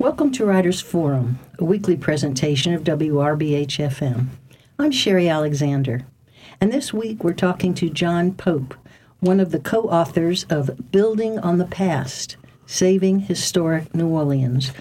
[0.00, 4.28] Welcome to Writers Forum, a weekly presentation of WRBH FM.
[4.78, 6.06] I'm Sherry Alexander,
[6.58, 8.74] and this week we're talking to John Pope,
[9.18, 14.72] one of the co authors of Building on the Past Saving Historic New Orleans.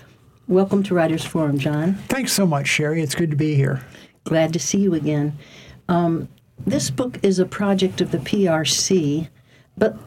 [0.47, 1.95] Welcome to Writers Forum, John.
[2.07, 3.01] Thanks so much, Sherry.
[3.01, 3.81] It's good to be here.
[4.23, 5.37] Glad to see you again.
[5.89, 6.29] Um,
[6.65, 9.27] this book is a project of the PRC
[9.79, 9.97] but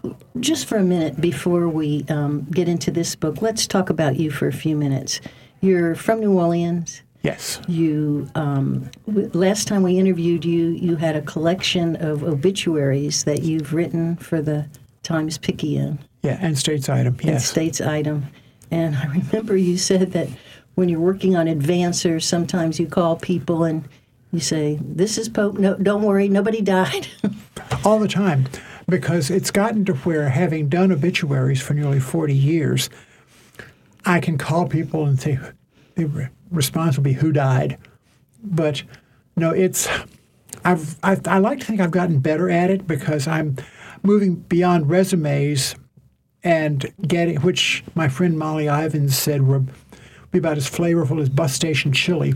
[0.40, 4.30] just for a minute before we um, get into this book, let's talk about you
[4.30, 5.20] for a few minutes.
[5.60, 7.02] You're from New Orleans.
[7.22, 7.60] Yes.
[7.68, 13.42] You um, w- last time we interviewed you, you had a collection of obituaries that
[13.42, 14.68] you've written for the
[15.02, 15.98] Times Picayune.
[16.22, 17.16] Yeah, and States Item.
[17.22, 17.28] Yes.
[17.28, 18.26] And States Item.
[18.70, 20.28] And I remember you said that
[20.74, 23.88] when you're working on advancers, sometimes you call people and
[24.32, 25.58] you say, "This is Pope.
[25.58, 27.06] No, don't worry, nobody died."
[27.84, 28.46] All the time
[28.92, 32.90] because it's gotten to where, having done obituaries for nearly 40 years,
[34.04, 35.38] I can call people and say,
[35.94, 37.78] the response will be, Who died?
[38.44, 38.82] But
[39.34, 39.88] no, it's,
[40.62, 43.56] I've, I've, I like to think I've gotten better at it because I'm
[44.02, 45.74] moving beyond resumes
[46.44, 49.64] and getting, which my friend Molly Ivins said were
[50.32, 52.34] be about as flavorful as bus station chili,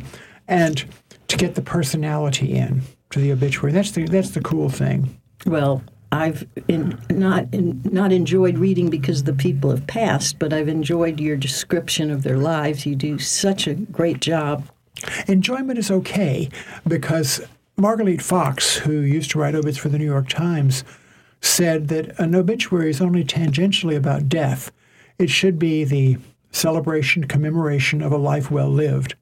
[0.48, 0.84] and
[1.28, 3.72] to get the personality in to the obituary.
[3.72, 5.18] That's the that's the cool thing.
[5.44, 5.82] Well,
[6.16, 11.20] I've in, not in, not enjoyed reading because the people have passed, but I've enjoyed
[11.20, 12.86] your description of their lives.
[12.86, 14.68] You do such a great job.
[15.28, 16.48] Enjoyment is okay
[16.88, 17.40] because
[17.78, 20.84] Margalit Fox, who used to write obits for the New York Times,
[21.40, 24.72] said that an obituary is only tangentially about death.
[25.18, 26.18] It should be the
[26.50, 29.14] celebration, commemoration of a life well lived.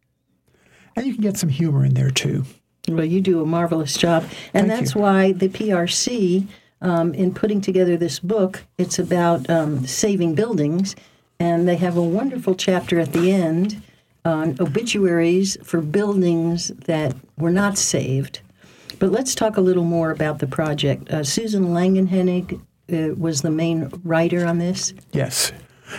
[0.96, 2.44] And you can get some humor in there too.
[2.88, 4.24] Well, you do a marvelous job.
[4.52, 5.00] And Thank that's you.
[5.00, 6.46] why the PRC
[6.80, 8.64] um, in putting together this book.
[8.78, 10.94] It's about um, saving buildings,
[11.38, 13.82] and they have a wonderful chapter at the end
[14.24, 18.40] on obituaries for buildings that were not saved.
[18.98, 21.10] But let's talk a little more about the project.
[21.10, 22.60] Uh, Susan Langenhennig
[22.92, 24.94] uh, was the main writer on this.
[25.12, 25.52] Yes.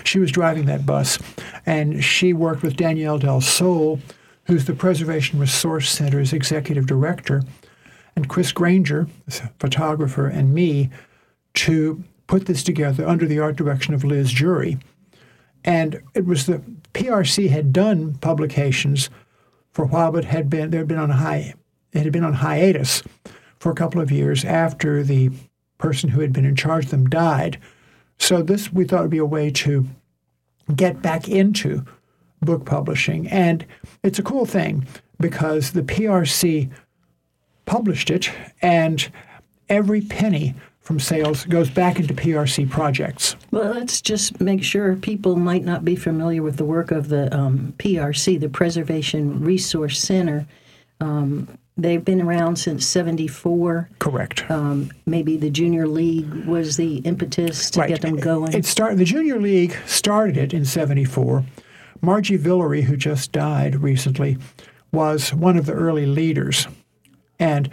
[0.03, 1.19] She was driving that bus,
[1.65, 3.99] and she worked with Danielle Del Sol,
[4.45, 7.43] who's the Preservation Resource Center's executive director,
[8.15, 9.07] and Chris Granger,
[9.59, 10.89] photographer, and me
[11.55, 14.77] to put this together under the art direction of Liz Jury.
[15.63, 16.61] And it was the
[16.93, 19.09] PRC had done publications
[19.71, 21.53] for a while, but had been they had been on high
[21.91, 23.03] it had been on hiatus
[23.59, 25.31] for a couple of years after the
[25.77, 27.59] person who had been in charge of them died.
[28.17, 29.85] So this we thought would be a way to
[30.75, 31.85] get back into
[32.41, 33.27] book publishing.
[33.27, 33.65] And
[34.03, 34.87] it's a cool thing
[35.19, 36.69] because the PRC
[37.65, 38.31] published it,
[38.61, 39.09] and
[39.69, 43.35] every penny from sales goes back into PRC projects.
[43.49, 47.35] Well, let's just make sure people might not be familiar with the work of the
[47.35, 50.45] um, PRC, the Preservation Resource Center.
[51.01, 53.89] Um, they've been around since 74.
[53.97, 54.49] Correct.
[54.49, 57.89] Um, maybe the Junior League was the impetus to right.
[57.89, 58.53] get them going.
[58.53, 58.99] It started.
[58.99, 61.43] The Junior League started it in '74.
[62.01, 64.37] Margie Villery, who just died recently,
[64.91, 66.67] was one of the early leaders,
[67.39, 67.69] and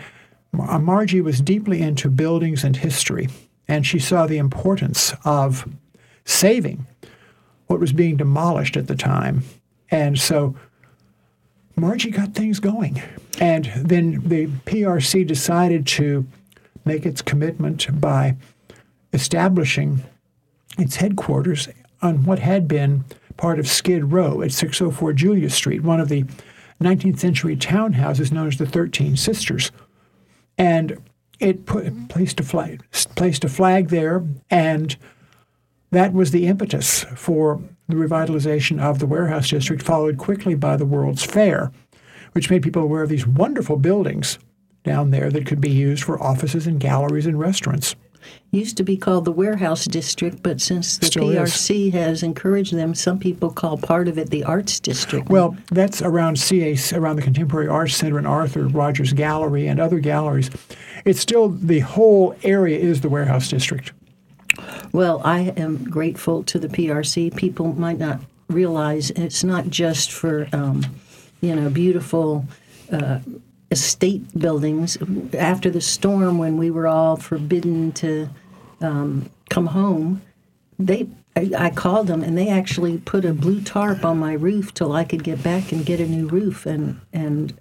[0.59, 3.29] uh, Margie was deeply into buildings and history,
[3.69, 5.69] and she saw the importance of
[6.25, 6.87] saving
[7.67, 9.43] what was being demolished at the time,
[9.91, 10.55] and so
[11.77, 13.03] Margie got things going.
[13.41, 16.27] And then the PRC decided to
[16.85, 18.37] make its commitment by
[19.13, 20.03] establishing
[20.79, 21.69] its headquarters
[22.01, 23.05] on what had been
[23.37, 26.25] part of Skid Row at 604 Julia Street, one of the
[26.83, 29.71] 19th century townhouses known as the Thirteen Sisters.
[30.59, 31.03] And
[31.41, 32.83] it put, placed, a flag,
[33.17, 34.97] placed a flag there, and
[35.91, 40.87] that was the impetus for the revitalization of the warehouse district, followed quickly by the
[40.87, 41.73] World's Fair,
[42.33, 44.39] which made people aware of these wonderful buildings
[44.85, 47.95] down there that could be used for offices and galleries and restaurants.
[48.51, 51.51] Used to be called the Warehouse District, but since the Still is.
[51.51, 55.29] PRC has encouraged them, some people call part of it the Arts District.
[55.29, 59.99] Well, that's around CAC, around the Contemporary Arts Center and Arthur Rogers Gallery and other
[60.01, 60.51] galleries.
[61.05, 63.93] It's still the whole area is the warehouse district.
[64.93, 67.35] Well, I am grateful to the PRC.
[67.35, 70.85] People might not realize it's not just for, um,
[71.41, 72.47] you know, beautiful
[72.93, 73.21] uh,
[73.73, 74.99] estate buildings.
[75.37, 78.29] After the storm, when we were all forbidden to
[78.81, 80.23] um, come home,
[80.79, 84.75] they I, I called them and they actually put a blue tarp on my roof
[84.75, 87.59] till I could get back and get a new roof and and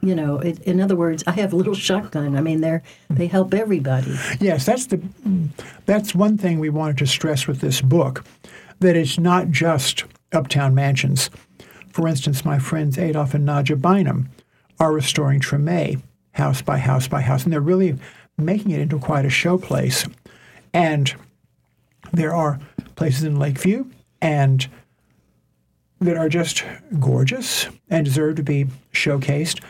[0.00, 3.26] you know it, in other words I have a little shotgun I mean they're they
[3.26, 5.00] help everybody Yes, that's the
[5.86, 8.24] that's one thing we wanted to stress with this book
[8.78, 11.28] that it's not just uptown mansions.
[11.88, 14.28] For instance, my friends Adolf and Nadja Bynum
[14.80, 17.96] are restoring Treme house by house by house, and they're really
[18.38, 20.10] making it into quite a showplace.
[20.72, 21.14] And
[22.12, 22.58] there are
[22.96, 23.84] places in Lakeview
[24.20, 24.66] and
[26.00, 26.64] that are just
[26.98, 29.62] gorgeous and deserve to be showcased.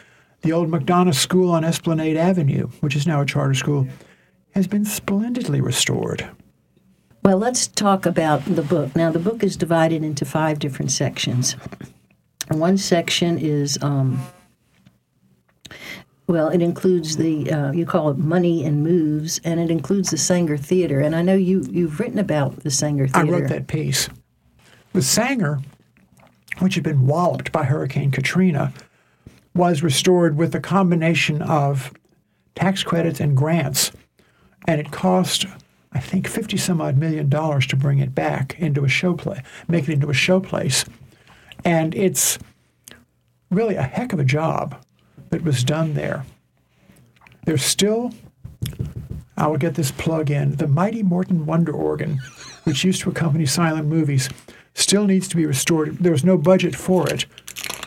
[0.43, 3.89] The old McDonough School on Esplanade Avenue, which is now a charter school,
[4.53, 6.29] has been splendidly restored.
[7.23, 8.97] Well, let's talk about the book.
[8.97, 11.56] Now, the book is divided into five different sections.
[12.49, 14.21] One section is, um,
[16.31, 20.17] well, it includes the uh, you call it money and moves, and it includes the
[20.17, 21.00] Sanger Theater.
[21.00, 23.34] And I know you you've written about the Sanger Theater.
[23.34, 24.08] I wrote that piece.
[24.93, 25.58] The Sanger,
[26.61, 28.72] which had been walloped by Hurricane Katrina,
[29.56, 31.93] was restored with a combination of
[32.55, 33.90] tax credits and grants,
[34.69, 35.46] and it cost,
[35.93, 39.43] I think, fifty some odd million dollars to bring it back into a show play,
[39.67, 40.84] make it into a show place,
[41.64, 42.38] and it's
[43.50, 44.81] really a heck of a job
[45.31, 46.25] that was done there.
[47.47, 48.12] There's still
[49.41, 50.56] I will get this plug in.
[50.56, 52.19] The Mighty Morton Wonder Organ,
[52.65, 54.29] which used to accompany silent movies,
[54.75, 55.97] still needs to be restored.
[55.97, 57.25] There was no budget for it,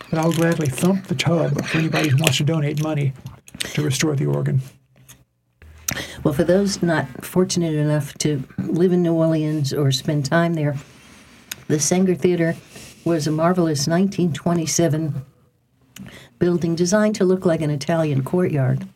[0.09, 3.13] but I'll gladly thump the tub for anybody who wants to donate money
[3.59, 4.61] to restore the organ.
[6.23, 10.75] Well, for those not fortunate enough to live in New Orleans or spend time there,
[11.67, 12.55] the Sanger Theater
[13.05, 15.23] was a marvelous 1927
[16.39, 18.87] building designed to look like an Italian courtyard.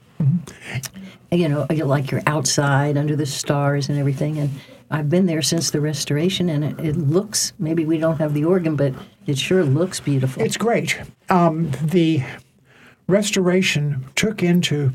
[1.31, 4.37] You know, like you're outside under the stars and everything.
[4.39, 4.49] And
[4.89, 8.45] I've been there since the restoration, and it, it looks maybe we don't have the
[8.45, 8.93] organ, but
[9.25, 10.41] it sure looks beautiful.
[10.41, 10.99] It's great.
[11.29, 12.23] Um, the
[13.07, 14.91] restoration took into,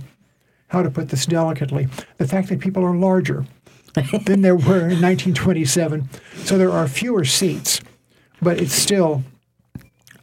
[0.68, 3.44] how to put this delicately, the fact that people are larger
[4.24, 6.08] than there were in 1927.
[6.44, 7.80] So there are fewer seats,
[8.40, 9.22] but it's still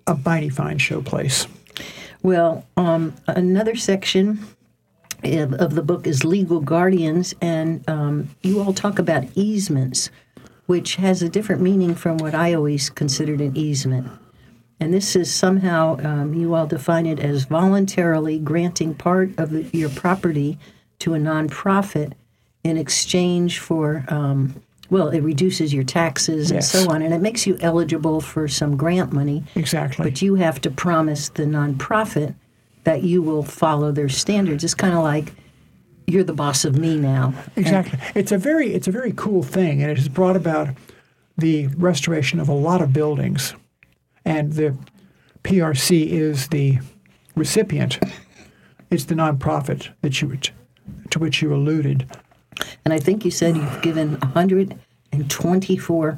[0.08, 1.48] a mighty fine showplace.
[2.21, 4.45] Well, um, another section
[5.24, 10.10] of, of the book is legal guardians, and um, you all talk about easements,
[10.66, 14.07] which has a different meaning from what I always considered an easement.
[14.81, 19.63] And this is somehow, um, you all define it as voluntarily granting part of the,
[19.74, 20.57] your property
[21.00, 22.13] to a nonprofit
[22.63, 27.46] in exchange for, um, well, it reduces your taxes and so on, and it makes
[27.46, 29.44] you eligible for some grant money.
[29.56, 30.04] Exactly.
[30.04, 32.36] But you have to promise the nonprofit
[32.84, 34.64] that you will follow their standards.
[34.64, 35.34] It's kind of like
[36.08, 37.34] you're the boss of me now.
[37.56, 38.00] Exactly.
[38.16, 40.70] It's a very it's a very cool thing, and it has brought about
[41.38, 43.54] the restoration of a lot of buildings,
[44.26, 44.76] and the
[45.44, 46.80] PRC is the
[47.36, 48.00] recipient.
[48.90, 50.36] It's the nonprofit that you
[51.12, 52.10] to which you alluded.
[52.86, 56.18] And I think you said you've given 124.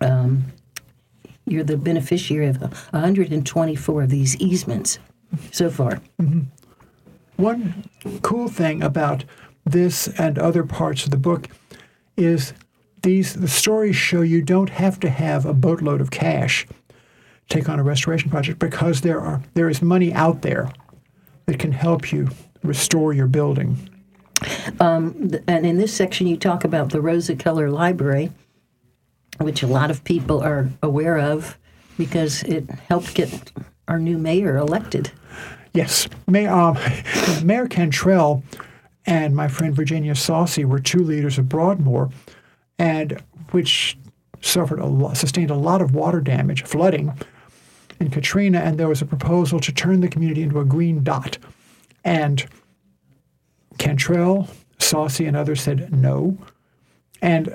[0.00, 0.44] Um,
[1.46, 4.98] you're the beneficiary of 124 of these easements
[5.52, 6.00] so far.
[7.36, 7.84] One
[8.22, 9.24] cool thing about
[9.64, 11.48] this and other parts of the book
[12.16, 12.52] is
[13.02, 16.66] these the stories show you don't have to have a boatload of cash
[17.48, 20.70] take on a restoration project because there are there is money out there
[21.46, 22.28] that can help you
[22.62, 23.90] restore your building.
[24.80, 28.30] Th- And in this section, you talk about the Rosa Keller Library,
[29.38, 31.58] which a lot of people are aware of
[31.98, 33.52] because it helped get
[33.88, 35.10] our new mayor elected.
[35.72, 36.78] Yes, Mayor, um,
[37.44, 38.42] Mayor Cantrell
[39.06, 42.10] and my friend Virginia Saucy were two leaders of Broadmoor,
[42.78, 43.20] and
[43.50, 43.98] which
[44.40, 47.12] suffered a lot, sustained a lot of water damage, flooding
[48.00, 51.38] in Katrina, and there was a proposal to turn the community into a green dot,
[52.04, 52.46] and
[53.84, 54.48] Cantrell,
[54.78, 56.38] Saucy, and others said no,
[57.20, 57.54] and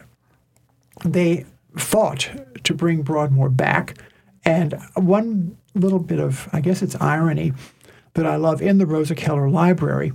[1.03, 1.43] they
[1.75, 2.29] fought
[2.63, 3.97] to bring Broadmoor back.
[4.45, 7.53] And one little bit of, I guess it's irony,
[8.13, 10.11] that I love in the Rosa Keller Library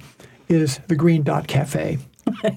[0.49, 1.99] is the Green Dot Cafe.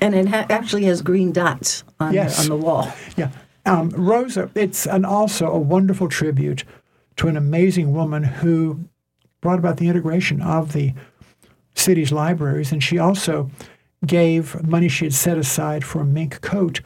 [0.00, 2.36] And it ha- actually has green dots on, Yes.
[2.36, 2.92] the, on the wall.
[3.16, 3.30] Yeah.
[3.66, 6.62] Um, Rosa, it's an, also a wonderful tribute
[7.16, 8.84] to an amazing woman who
[9.40, 10.94] brought about the integration of the
[11.78, 12.72] city's libraries.
[12.72, 13.50] And she also
[14.06, 16.80] gave money she had set aside for a mink coat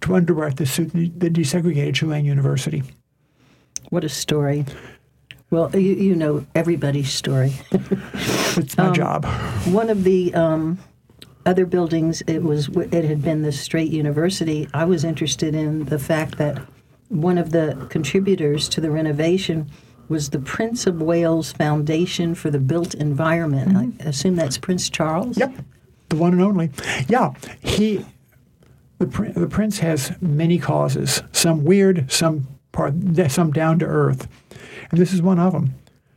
[0.00, 2.82] to underwrite the suit that desegregated Tulane University.
[3.90, 4.64] What a story.
[5.50, 7.52] Well, you, you know everybody's story.
[8.56, 9.24] It's my job.
[9.66, 10.78] One of the um,
[11.44, 14.68] other buildings, it was it had been the Straight University.
[14.72, 16.62] I was interested in the fact that
[17.08, 19.70] one of the contributors to the renovation
[20.08, 23.76] was the Prince of Wales Foundation for the Built Environment.
[23.76, 24.08] I mm-hmm.
[24.08, 25.38] assume that's Prince Charles.
[25.38, 25.54] Yep,
[26.08, 26.70] the one and only.
[27.08, 27.32] Yeah,
[27.62, 28.04] he,
[28.98, 31.22] the the prince has many causes.
[31.32, 32.94] Some weird, some part,
[33.28, 34.28] some down to earth,
[34.90, 35.74] And this is one of them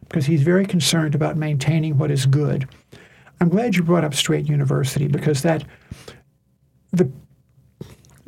[0.09, 2.67] because he's very concerned about maintaining what is good.
[3.39, 5.63] I'm glad you brought up Straight University because that
[6.91, 7.09] the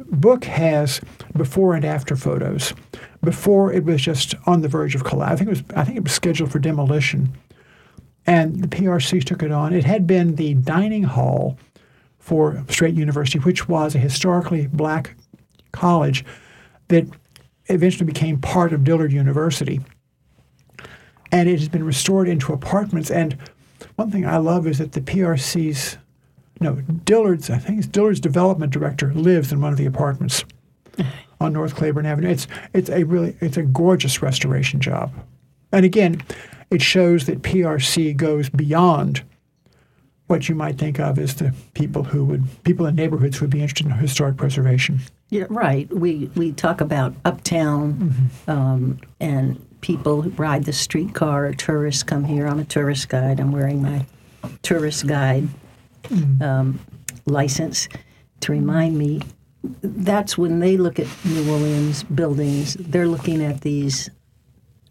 [0.05, 1.01] book has
[1.35, 2.73] before and after photos.
[3.23, 5.33] Before it was just on the verge of collapse.
[5.33, 7.33] I think it was I think it was scheduled for demolition.
[8.25, 9.73] And the PRC took it on.
[9.73, 11.57] It had been the dining hall
[12.19, 15.15] for Straight University, which was a historically black
[15.71, 16.23] college
[16.89, 17.07] that
[17.69, 19.79] eventually became part of Dillard University.
[21.31, 23.09] And it has been restored into apartments.
[23.09, 23.37] And
[23.95, 25.97] one thing I love is that the PRC's,
[26.59, 26.75] no,
[27.05, 30.43] Dillard's, I think it's Dillard's development director lives in one of the apartments
[31.39, 32.29] on North Claiborne Avenue.
[32.29, 35.13] It's, it's a really, it's a gorgeous restoration job.
[35.71, 36.21] And again,
[36.69, 39.23] it shows that PRC goes beyond
[40.27, 43.49] what you might think of as the people who would people in neighborhoods who would
[43.49, 44.99] be interested in historic preservation.
[45.29, 45.91] Yeah, right.
[45.91, 48.51] We we talk about uptown mm-hmm.
[48.51, 51.47] um, and people who ride the streetcar.
[51.47, 52.45] Or tourists come here.
[52.45, 53.39] I'm a tourist guide.
[53.39, 54.05] I'm wearing my
[54.61, 55.47] tourist guide
[56.09, 56.41] mm-hmm.
[56.41, 56.79] um,
[57.25, 57.87] license
[58.41, 59.21] to remind me.
[59.81, 62.75] That's when they look at New Orleans buildings.
[62.79, 64.09] They're looking at these.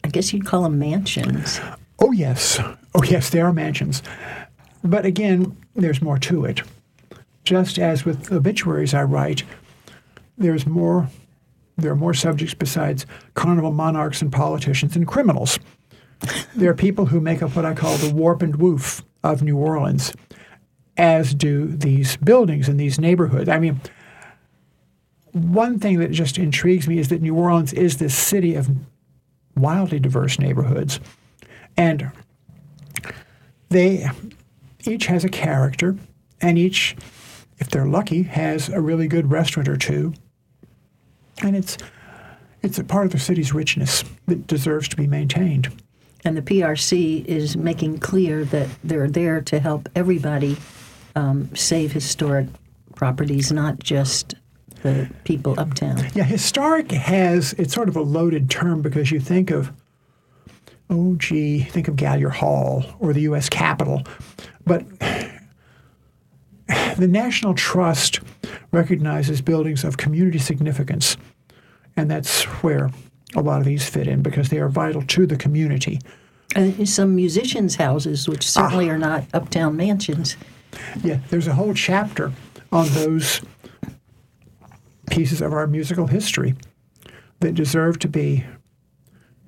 [0.04, 1.60] I guess you'd call them mansions.
[1.98, 2.60] Oh yes,
[2.94, 4.02] oh yes, they are mansions.
[4.84, 6.62] But again, there's more to it.
[7.44, 9.42] Just as with obituaries I write,
[10.36, 11.08] there's more
[11.78, 15.58] there are more subjects besides carnival monarchs and politicians and criminals.
[16.56, 19.56] there are people who make up what I call the warp and woof of New
[19.56, 20.12] Orleans,
[20.98, 23.48] as do these buildings and these neighborhoods.
[23.48, 23.80] I mean,
[25.32, 28.68] one thing that just intrigues me is that New Orleans is this city of
[29.56, 31.00] wildly diverse neighborhoods.
[31.76, 32.10] And
[33.68, 34.08] they
[34.84, 35.96] each has a character,
[36.40, 36.96] and each,
[37.58, 40.14] if they're lucky, has a really good restaurant or two.
[41.42, 41.78] And it's
[42.62, 45.68] it's a part of the city's richness that deserves to be maintained.
[46.24, 50.56] And the PRC is making clear that they're there to help everybody
[51.16, 52.48] um, save historic
[52.94, 54.34] properties, not just
[54.82, 55.98] the people uptown.
[56.14, 59.72] Yeah, historic has it's sort of a loaded term because you think of
[60.90, 63.48] oh gee, think of Gallier Hall or the U.S.
[63.48, 64.02] Capitol,
[64.64, 68.20] but the National Trust
[68.72, 71.16] recognizes buildings of community significance,
[71.96, 72.90] and that's where
[73.34, 76.00] a lot of these fit in because they are vital to the community.
[76.56, 78.94] And some musicians' houses, which certainly ah.
[78.94, 80.36] are not uptown mansions.
[81.02, 82.32] Yeah, there's a whole chapter
[82.72, 83.40] on those
[85.10, 86.54] pieces of our musical history
[87.40, 88.44] that deserve to be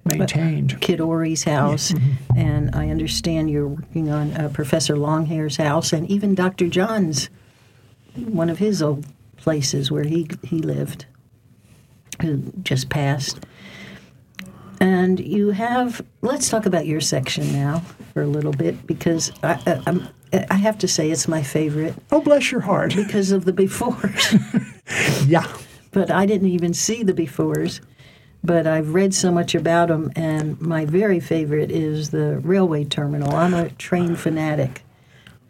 [0.05, 0.81] maintained.
[0.81, 2.39] Kid Ory's house, mm-hmm.
[2.39, 6.69] and I understand you're working on uh, Professor Longhair's house, and even Dr.
[6.69, 7.29] John's,
[8.15, 11.07] one of his old places where he he lived,
[12.23, 13.45] who just passed.
[14.81, 16.03] And you have.
[16.23, 17.81] Let's talk about your section now
[18.15, 21.95] for a little bit because I, I, I'm, I have to say it's my favorite.
[22.11, 22.95] Oh, bless your heart!
[22.95, 25.27] Because of the befores.
[25.29, 25.47] yeah.
[25.93, 27.81] But I didn't even see the befores
[28.43, 33.35] but I've read so much about them, and my very favorite is the railway terminal.
[33.35, 34.83] I'm a train fanatic,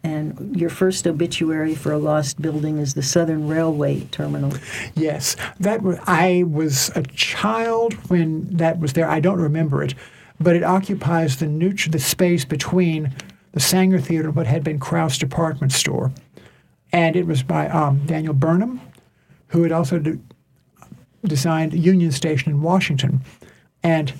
[0.03, 4.53] and your first obituary for a lost building is the Southern Railway Terminal.
[4.95, 9.09] Yes, that was, I was a child when that was there.
[9.09, 9.93] I don't remember it,
[10.39, 13.13] but it occupies the neutral, the space between
[13.51, 16.11] the Sanger Theater what had been Krauss Department Store,
[16.91, 18.81] and it was by um, Daniel Burnham,
[19.47, 20.19] who had also do,
[21.23, 23.21] designed Union Station in Washington.
[23.83, 24.13] And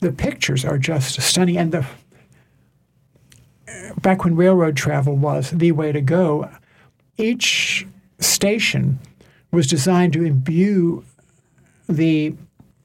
[0.00, 1.56] the pictures are just stunning.
[1.56, 1.86] And the
[4.00, 6.50] back when railroad travel was the way to go,
[7.16, 7.86] each
[8.18, 8.98] station
[9.52, 11.04] was designed to imbue
[11.88, 12.34] the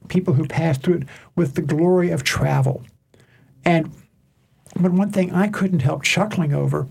[0.07, 1.03] people who passed through it
[1.35, 2.83] with the glory of travel.
[3.63, 3.91] And
[4.75, 6.87] but one thing I couldn't help chuckling over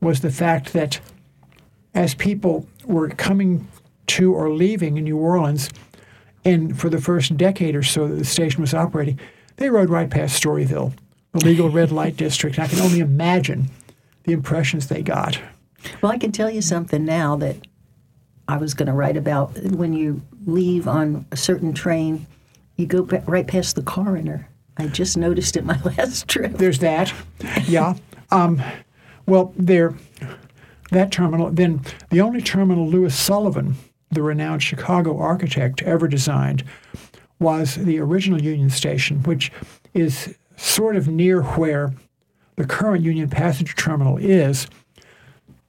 [0.00, 1.00] was the fact that
[1.94, 3.68] as people were coming
[4.08, 5.70] to or leaving New Orleans,
[6.44, 9.20] and for the first decade or so that the station was operating,
[9.56, 10.92] they rode right past Storyville,
[11.32, 12.58] the legal red light district.
[12.58, 13.70] I can only imagine
[14.24, 15.38] the impressions they got.
[16.00, 17.56] Well, I can tell you something now that
[18.48, 19.56] I was going to write about.
[19.62, 22.26] When you leave on a certain train,
[22.76, 24.48] you go right past the coroner.
[24.76, 26.54] I just noticed it my last trip.
[26.54, 27.12] There's that.
[27.66, 27.94] Yeah.
[28.30, 28.62] Um,
[29.26, 29.94] well, there,
[30.90, 31.50] that terminal.
[31.50, 33.76] Then the only terminal Louis Sullivan
[34.12, 36.62] the renowned Chicago architect, ever designed
[37.40, 39.50] was the original Union Station, which
[39.94, 41.92] is sort of near where
[42.56, 44.68] the current Union Passenger Terminal is.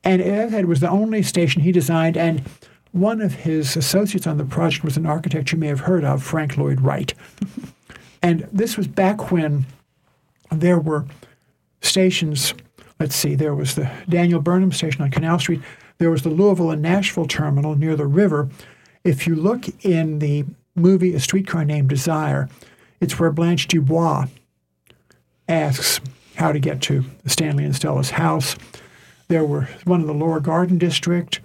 [0.03, 2.43] And it was the only station he designed, and
[2.91, 6.21] one of his associates on the project was an architect you may have heard of,
[6.21, 7.13] Frank Lloyd Wright.
[8.23, 9.65] And this was back when
[10.49, 11.05] there were
[11.81, 12.53] stations.
[12.99, 15.61] Let's see, there was the Daniel Burnham station on Canal Street.
[15.97, 18.49] There was the Louisville and Nashville terminal near the river.
[19.03, 22.49] If you look in the movie A Streetcar Named Desire,
[23.01, 24.27] it's where Blanche Dubois
[25.49, 25.99] asks
[26.35, 28.55] how to get to Stanley and Stella's house.
[29.27, 31.41] There were one in the Lower Garden District,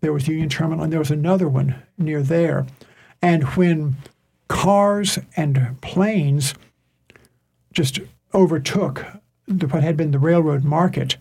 [0.00, 2.66] there was Union Terminal, and there was another one near there.
[3.20, 3.96] And when
[4.52, 6.54] cars and planes
[7.72, 7.98] just
[8.34, 9.04] overtook
[9.48, 11.16] the, what had been the railroad market,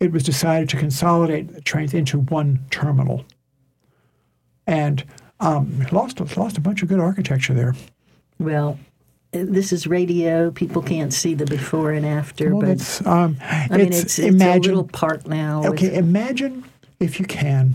[0.00, 3.24] it was decided to consolidate the trains into one terminal.
[4.66, 5.04] And
[5.38, 7.74] um, lost lost a bunch of good architecture there.
[8.40, 8.78] Well,
[9.30, 10.50] this is radio.
[10.50, 14.42] People can't see the before and after, Well, but that's um, I mean, it's, it's
[14.42, 15.60] a little park now.
[15.62, 16.64] with- Okay, imagine
[16.98, 17.74] if you can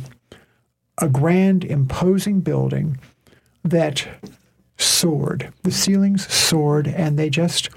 [1.00, 2.98] a grand, imposing building
[3.64, 4.08] that
[4.78, 5.52] soared.
[5.64, 7.70] The ceilings soared, and they just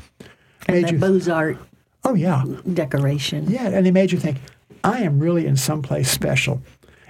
[0.69, 0.99] and made you.
[0.99, 1.59] Beaux-Art
[2.04, 3.50] oh yeah, decoration.
[3.50, 4.38] yeah, and they made you think,
[4.85, 6.62] I am really in some place special.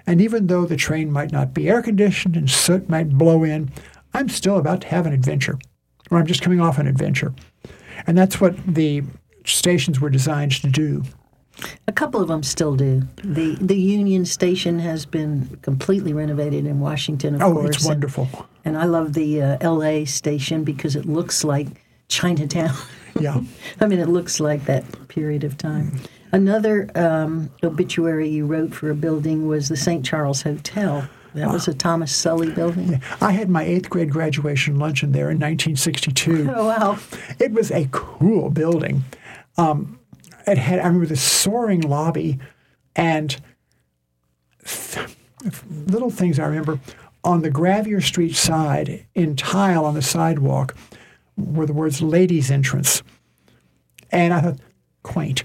[0.07, 3.71] And even though the train might not be air conditioned and soot might blow in,
[4.15, 5.59] I'm still about to have an adventure,
[6.11, 7.33] or I'm just coming off an adventure.
[8.07, 9.03] And that's what the
[9.45, 11.05] stations were designed to do.
[11.89, 13.03] A couple of them still do.
[13.25, 17.77] the The Union Station has been completely renovated in Washington, of Oh, course.
[17.77, 18.29] it's and- wonderful.
[18.65, 20.05] And, I love the uh, L.A.
[20.05, 21.67] station because it looks like
[22.09, 22.75] Chinatown.
[23.19, 23.41] Yeah.
[23.81, 25.99] I mean, it looks like that period of time.
[26.31, 30.05] Another um, obituary you wrote for a building was the St.
[30.07, 31.09] Charles Hotel.
[31.35, 33.03] That was a Thomas Sully building.
[33.21, 36.51] I had my eighth grade graduation luncheon there in 1962.
[36.55, 36.99] Oh wow!
[37.41, 39.03] It was a cool building.
[39.59, 39.99] Um,
[40.51, 42.39] it had, I remember the soaring lobby
[42.97, 43.41] and
[44.65, 45.17] th-
[45.87, 46.81] little things I remember.
[47.23, 50.75] On the Gravier Street side, in tile on the sidewalk,
[51.37, 53.03] were the words ladies' entrance.
[54.11, 54.59] And I thought,
[55.03, 55.45] quaint.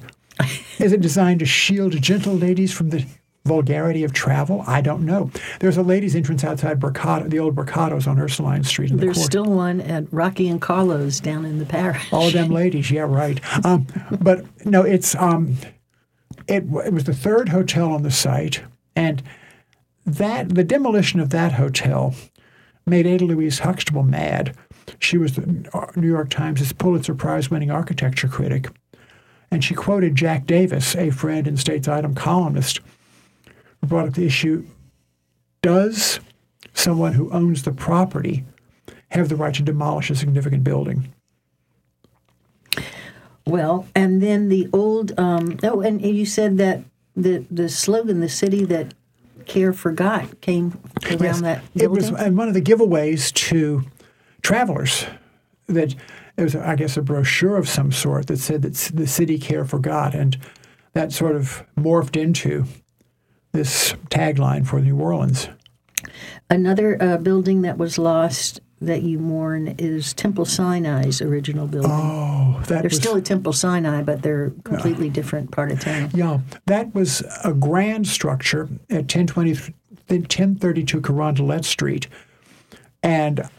[0.79, 3.05] Is it designed to shield gentle ladies from the
[3.45, 4.63] vulgarity of travel?
[4.67, 5.31] I don't know.
[5.59, 9.23] There's a ladies' entrance outside Mercado, the old Mercados on Ursuline Street in the There's
[9.23, 12.11] still one at Rocky and Carlos down in the parish.
[12.11, 13.39] All them ladies, yeah, right.
[13.65, 13.87] Um,
[14.19, 15.57] but no, it's um,
[16.47, 18.61] it, it was the third hotel on the site,
[18.95, 19.23] and
[20.05, 22.13] that the demolition of that hotel
[22.85, 24.55] made Ada Louise Huxtable mad.
[24.99, 28.69] She was the New York Times' Pulitzer Prize-winning architecture critic,
[29.49, 32.81] and she quoted Jack Davis, a friend and States Item columnist,
[33.81, 34.65] brought up the issue:
[35.61, 36.19] Does
[36.73, 38.45] someone who owns the property
[39.09, 41.13] have the right to demolish a significant building?
[43.45, 46.83] Well, and then the old um, oh, and you said that
[47.15, 48.93] the the slogan, the city that
[49.45, 53.83] care forgot, came around Yes, that it was and one of the giveaways to
[54.41, 55.05] travelers
[55.67, 55.95] that
[56.37, 59.63] it was, I guess, a brochure of some sort that said that the city care
[59.63, 60.37] forgot, and
[60.93, 62.65] that sort of morphed into
[63.55, 65.49] this tagline for New Orleans.
[66.49, 71.91] Another uh, building that was lost that you mourn is Temple Sinai's original building.
[71.91, 75.79] Oh, that They're was still at Temple Sinai, but they're a completely different part of
[75.79, 76.11] town.
[76.13, 79.53] yeah, that was a grand structure at 1020,
[80.07, 82.07] 1032 Carondelet Street,
[83.01, 83.49] and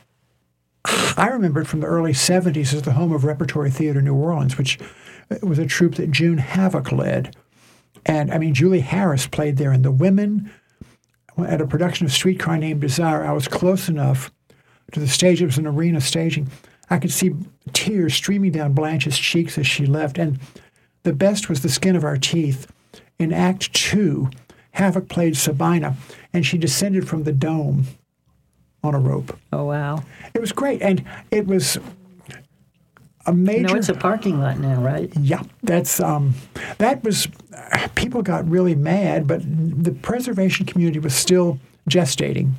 [1.16, 4.56] I remember it from the early 70s as the home of Repertory Theater New Orleans,
[4.58, 4.78] which
[5.42, 7.34] was a troupe that June Havoc led.
[8.06, 10.50] And I mean, Julie Harris played there, and the women
[11.36, 14.32] at a production of Streetcar Named Desire, I was close enough
[14.92, 15.42] to the stage.
[15.42, 16.48] It was an arena staging.
[16.88, 17.34] I could see
[17.72, 20.18] tears streaming down Blanche's cheeks as she left.
[20.18, 20.38] And
[21.02, 22.66] the best was the skin of our teeth.
[23.18, 24.30] In Act Two,
[24.72, 25.96] Havoc played Sabina,
[26.32, 27.86] and she descended from the dome
[28.84, 29.36] on a rope.
[29.52, 30.04] Oh wow!
[30.34, 31.78] It was great, and it was
[33.26, 33.68] a major.
[33.68, 35.12] No, it's a parking lot now, right?
[35.16, 36.34] Yeah, that's um,
[36.78, 37.28] that was.
[37.94, 41.58] People got really mad, but the preservation community was still
[41.88, 42.52] gestating.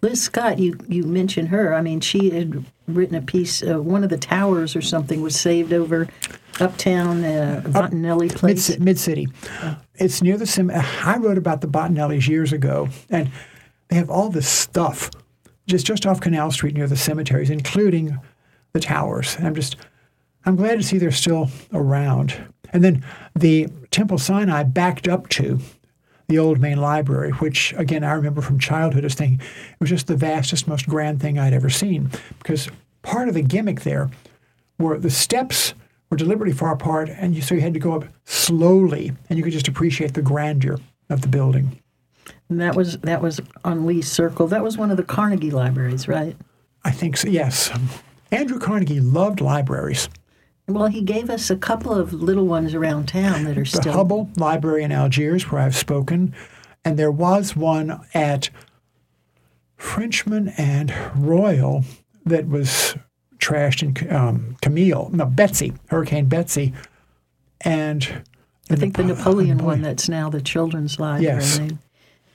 [0.00, 1.74] Liz Scott, you you mentioned her.
[1.74, 3.62] I mean, she had written a piece.
[3.62, 6.08] Uh, one of the towers or something was saved over
[6.60, 8.78] uptown uh, Montanelli Place.
[8.78, 9.28] Mid City.
[9.96, 10.70] It's near the sim.
[10.72, 13.30] I wrote about the Bottinellis years ago, and
[13.88, 15.10] they have all this stuff
[15.66, 18.18] just just off Canal Street near the cemeteries, including
[18.72, 19.36] the towers.
[19.36, 19.76] And I'm just,
[20.48, 22.34] I'm glad to see they're still around.
[22.72, 23.04] And then
[23.36, 25.58] the Temple Sinai backed up to
[26.26, 30.06] the old main library, which again I remember from childhood as thinking it was just
[30.06, 32.10] the vastest, most grand thing I'd ever seen.
[32.38, 32.70] Because
[33.02, 34.08] part of the gimmick there
[34.78, 35.74] were the steps
[36.08, 39.44] were deliberately far apart, and you, so you had to go up slowly, and you
[39.44, 40.78] could just appreciate the grandeur
[41.10, 41.78] of the building.
[42.48, 44.46] And that was that was on Lee Circle.
[44.46, 46.36] That was one of the Carnegie libraries, right?
[46.86, 47.70] I think so, yes.
[48.30, 50.08] Andrew Carnegie loved libraries.
[50.68, 53.94] Well, he gave us a couple of little ones around town that are The still.
[53.94, 56.34] Hubbell Library in Algiers, where I've spoken,
[56.84, 58.50] and there was one at
[59.76, 61.84] Frenchman and Royal
[62.26, 62.96] that was
[63.38, 66.74] trashed in um, Camille, no, Betsy, Hurricane Betsy,
[67.62, 68.22] and
[68.70, 71.38] I think the Napoleon one that's now the children's library.
[71.38, 71.60] Yes.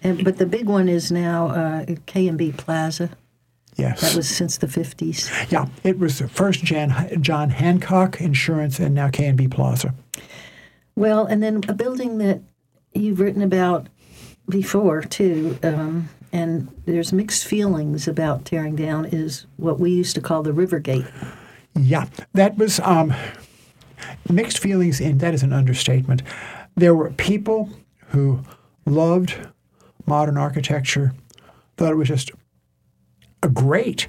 [0.01, 3.11] And, but the big one is now uh, K and B Plaza.
[3.75, 5.31] Yes, That was since the fifties.
[5.49, 9.93] yeah, it was the first Jan, John Hancock Insurance, and now K and B Plaza.
[10.95, 12.41] Well, and then a building that
[12.93, 13.87] you've written about
[14.47, 20.21] before too, um, and there's mixed feelings about tearing down is what we used to
[20.21, 21.05] call the River Gate.
[21.75, 23.13] Yeah, that was um,
[24.29, 26.21] mixed feelings, and that is an understatement.
[26.75, 27.69] There were people
[28.09, 28.41] who
[28.85, 29.35] loved
[30.05, 31.13] modern architecture,
[31.77, 32.31] thought it was just
[33.43, 34.07] a great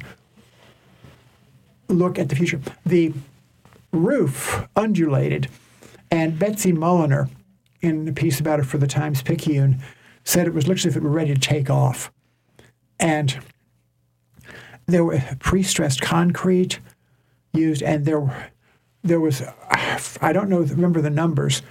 [1.89, 2.61] look at the future.
[2.87, 3.13] The
[3.93, 5.49] roof undulated,
[6.11, 7.29] and Betsy Mulliner,
[7.83, 9.83] in a piece about it for the Times Picayune,
[10.23, 12.11] said it was looks as if it were ready to take off.
[12.99, 13.39] And
[14.87, 16.79] there were pre-stressed concrete
[17.53, 18.51] used, and there
[19.03, 19.43] there was
[20.23, 21.63] I don't know remember the numbers,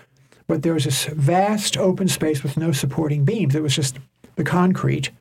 [0.47, 3.55] but there was this vast open space with no supporting beams.
[3.55, 3.97] It was just
[4.35, 5.11] the concrete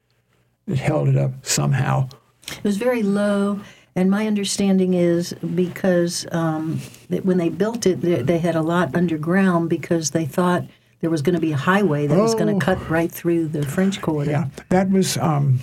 [0.67, 2.09] that held it up somehow.
[2.49, 3.61] It was very low,
[3.95, 8.63] and my understanding is because um, that when they built it, they, they had a
[8.63, 10.65] lot underground because they thought
[11.01, 12.59] there was going to be a highway that was going Oh.
[12.59, 14.31] to cut right through the French Quarter.
[14.31, 15.61] Yeah, that was um,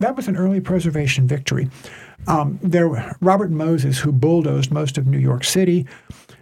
[0.00, 1.70] that was an early preservation victory.
[2.26, 5.86] Um, there, Robert Moses, who bulldozed most of New York City,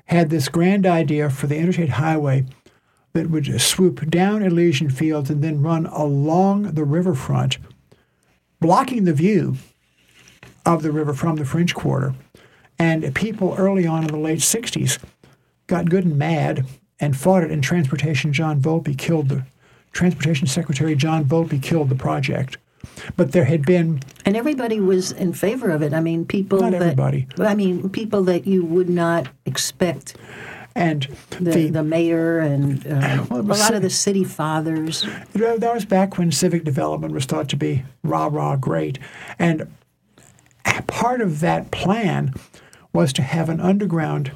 [0.06, 2.44] had this grand idea for the interstate highway
[3.12, 7.58] that would swoop down Elysian Fields and then run along the riverfront,
[8.60, 9.56] blocking the view
[10.66, 12.14] of the river from the French Quarter.
[12.78, 14.98] And people early on in the late 60s
[15.66, 16.66] got good and mad
[16.98, 19.44] and fought it, and Transportation John Volpe killed the
[19.92, 22.58] Transportation Secretary John Volpe killed the project.
[23.16, 25.92] But there had been And everybody was in favor of it.
[25.92, 27.26] I mean, people Not that everybody.
[27.38, 30.16] I mean, people that you would not expect.
[30.74, 35.04] and The, the, the, mayor and uh, Well, a lot of the city fathers.
[35.34, 38.98] that was back when civic development was thought to be rah rah great,
[39.38, 39.66] and
[40.86, 42.34] part of that plan
[42.92, 44.32] was to have an underground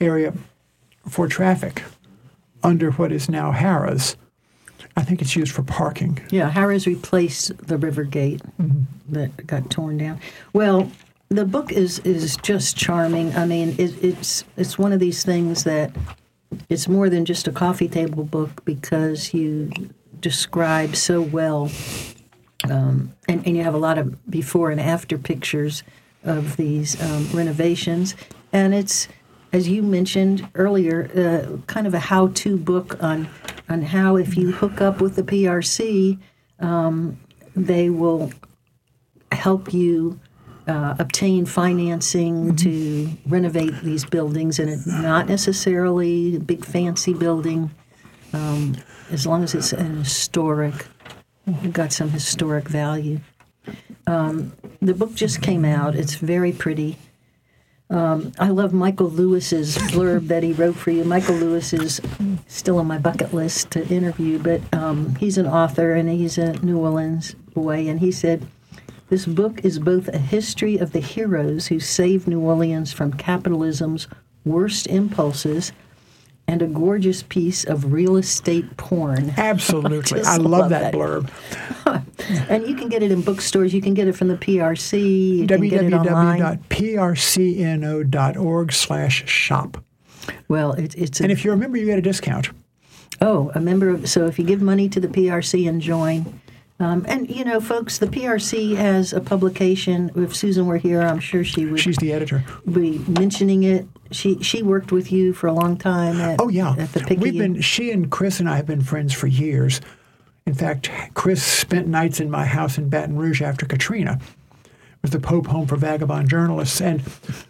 [0.00, 0.32] area
[1.08, 1.82] for traffic
[2.62, 4.16] under what is now Harrah's.
[4.96, 6.20] I think it's used for parking.
[6.30, 8.82] Yeah, Harrah's replaced the River Gate mm-hmm.
[9.12, 10.20] that got torn down.
[10.52, 10.90] Well,
[11.28, 13.34] the book is is just charming.
[13.34, 15.92] I mean, it, it's it's one of these things that
[16.68, 19.70] it's more than just a coffee table book because you
[20.20, 21.70] describe so well,
[22.70, 25.82] um, and, and you have a lot of before and after pictures
[26.24, 28.14] of these um, renovations,
[28.52, 29.08] and it's
[29.52, 33.28] as you mentioned earlier, uh, kind of a how-to book on
[33.68, 36.18] on how if you hook up with the PRC,
[36.58, 37.18] um,
[37.54, 38.30] they will
[39.30, 40.18] help you
[40.66, 47.70] uh, obtain financing to renovate these buildings, and it's not necessarily a big fancy building,
[48.32, 48.76] um,
[49.10, 50.86] as long as it's an historic,
[51.72, 53.20] got some historic value.
[54.06, 55.94] Um, the book just came out.
[55.94, 56.98] It's very pretty.
[57.90, 61.04] Um, I love Michael Lewis's blurb that he wrote for you.
[61.04, 62.00] Michael Lewis is
[62.46, 66.54] still on my bucket list to interview, but um, he's an author and he's a
[66.64, 68.46] New Orleans boy, and he said,
[69.10, 74.08] this book is both a history of the heroes who saved New Orleans from capitalism's
[74.42, 75.70] worst impulses
[76.52, 79.32] and a gorgeous piece of real estate porn.
[79.38, 80.18] Absolutely.
[80.18, 80.94] just I love, love that, that.
[80.94, 81.30] blurb.
[82.48, 83.74] And you can get it in bookstores.
[83.74, 85.38] You can get it from the PRC.
[85.38, 86.40] You can get it online.
[87.42, 89.82] www.prcno.org slash shop.
[90.48, 92.50] Well, it, it's a, And if you're a member, you get a discount.
[93.20, 94.08] oh, a member of.
[94.08, 96.40] So if you give money to the PRC and join,
[96.78, 100.10] um, and you know, folks, the PRC has a publication.
[100.14, 102.44] If Susan were here, I'm sure she would She's the editor.
[102.70, 103.86] be mentioning it.
[104.12, 107.08] She she worked with you for a long time at Oh yeah, at the we've
[107.08, 107.38] Picayune.
[107.54, 107.60] been.
[107.62, 109.80] She and Chris and I have been friends for years.
[110.46, 114.18] In fact, Chris spent nights in my house in Baton Rouge after Katrina.
[114.20, 117.02] It was the Pope Home for Vagabond Journalists, and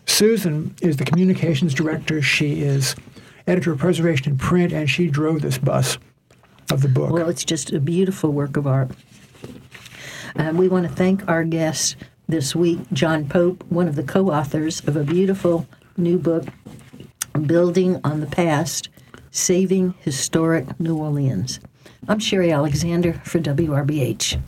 [0.06, 2.20] Susan is the communications director.
[2.22, 2.94] She is
[3.46, 5.98] editor of Preservation and Print, and she drove this bus
[6.70, 7.10] of the book.
[7.10, 8.90] Well, it's just a beautiful work of art.
[10.36, 11.96] Uh, we want to thank our guest
[12.28, 15.66] this week, John Pope, one of the co authors of a beautiful
[16.02, 16.46] new book,
[17.46, 18.88] Building on the Past
[19.30, 21.60] Saving Historic New Orleans.
[22.08, 24.40] I'm Sherry Alexander for WRBH.